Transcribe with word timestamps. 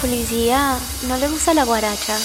policía 0.00 0.78
no 1.06 1.16
le 1.16 1.28
gusta 1.28 1.54
la 1.54 1.64
guaracha. 1.64 2.16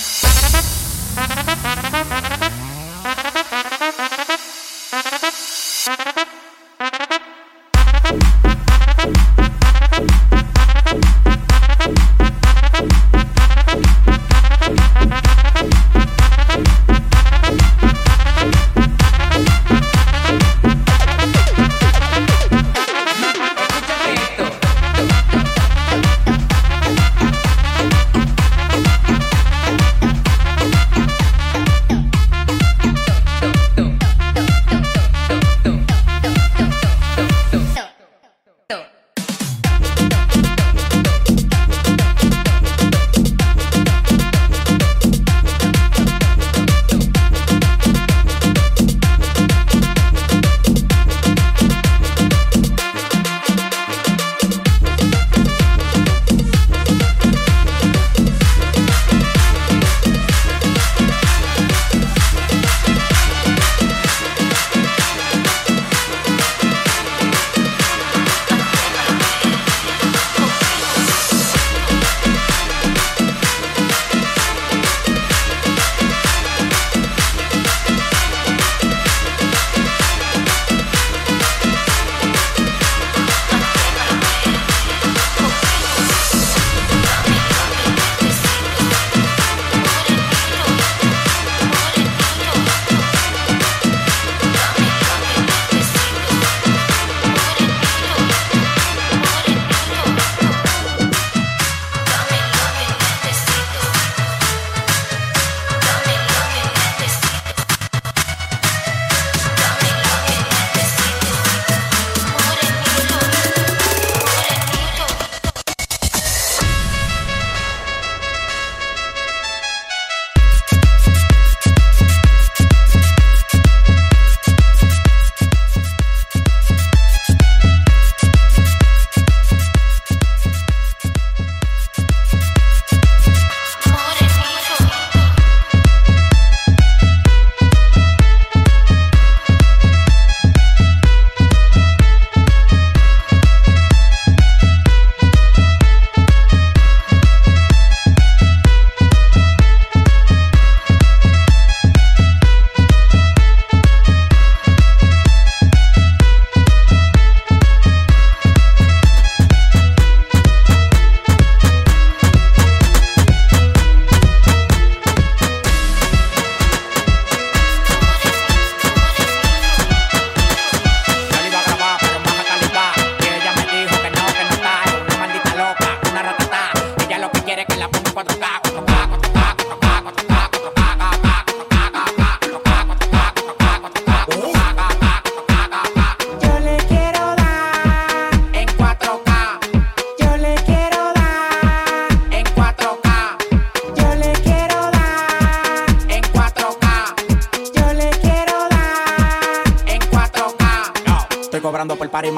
back. 178.23 178.62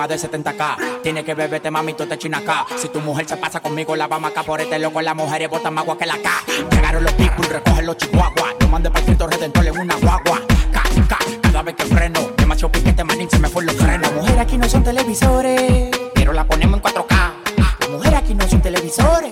De 0.08 0.20
70k. 0.20 1.02
Tiene 1.02 1.24
que 1.24 1.34
beberte, 1.34 1.72
mami, 1.72 1.94
tú 1.94 2.06
te 2.06 2.18
china 2.18 2.40
acá. 2.40 2.66
Si 2.78 2.90
tu 2.90 3.00
mujer 3.00 3.28
se 3.28 3.38
pasa 3.38 3.62
conmigo, 3.62 3.96
la 3.96 4.08
vamos 4.08 4.32
acá 4.32 4.44
por 4.44 4.60
este 4.60 4.78
loco. 4.78 5.02
Las 5.02 5.16
mujeres 5.16 5.50
botan 5.50 5.74
más 5.74 5.84
agua 5.84 5.98
que 5.98 6.06
la 6.06 6.18
K. 6.18 6.30
Llegaron 6.72 7.04
los 7.04 7.14
people, 7.14 7.48
recogen 7.48 7.86
los 7.86 7.98
chihuahuas. 7.98 8.56
Yo 8.60 8.68
mandé 8.68 8.92
para 8.92 9.06
redentor 9.06 9.66
en 9.66 9.80
una 9.80 9.96
guagua. 9.96 10.42
K, 10.72 10.84
K, 11.08 11.18
cada 11.42 11.64
vez 11.64 11.76
que 11.76 11.86
freno. 11.86 12.20
Demasiado 12.38 12.72
piquete, 12.72 13.04
manín, 13.04 13.30
se 13.30 13.40
me 13.40 13.48
fue 13.48 13.64
los 13.64 13.76
frenos. 13.76 14.02
Las 14.02 14.14
mujeres 14.14 14.40
aquí 14.40 14.58
no 14.58 14.68
son 14.68 14.84
televisores, 14.84 15.92
pero 16.14 16.34
la 16.34 16.46
ponemos 16.46 16.78
en 16.78 16.84
4K. 16.84 17.34
Las 17.80 17.90
mujeres 17.90 18.20
aquí 18.20 18.34
no 18.34 18.48
son 18.48 18.62
televisores, 18.62 19.32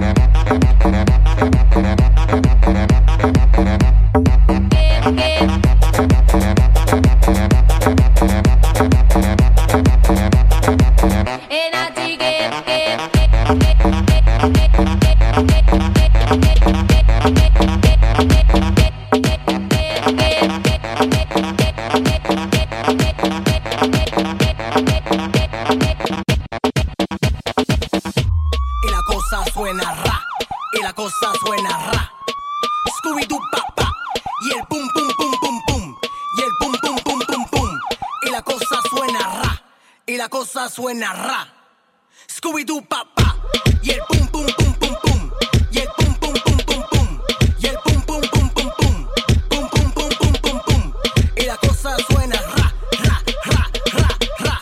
Scooby-Doo, 42.27 42.81
papá. 42.83 43.35
Y 43.81 43.89
el 43.91 44.01
pum, 44.07 44.27
pum, 44.27 44.45
pum, 44.57 44.73
pum, 44.75 44.95
pum. 45.01 45.31
Y 45.71 45.79
el 45.79 45.87
pum, 45.97 46.13
pum, 46.19 46.33
pum, 46.45 46.57
pum, 46.57 46.83
pum. 46.91 47.21
Y 47.59 47.67
el 47.67 47.77
pum, 47.83 48.01
pum, 48.03 48.21
pum, 48.31 48.49
pum, 48.49 48.69
pum. 48.77 49.07
Pum, 49.49 49.69
pum, 49.69 49.91
pum, 49.93 50.09
pum, 50.19 50.33
pum, 50.41 50.59
pum. 50.65 50.93
Y 51.35 51.45
la 51.45 51.57
cosa 51.57 51.97
suena 52.07 52.39
ra, 52.55 52.73
ra, 53.03 53.23
ra, 53.45 53.71
ra, 53.93 54.17
ra. 54.39 54.61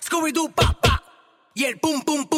Scooby-Doo, 0.00 0.48
papá. 0.54 1.02
Y 1.54 1.64
el 1.64 1.80
pum, 1.80 2.02
pum, 2.02 2.24
pum. 2.26 2.37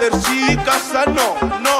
Mastercita, 0.00 1.04
no, 1.12 1.58
no. 1.60 1.79